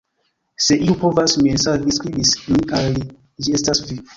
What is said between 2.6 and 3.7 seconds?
al li, ĝi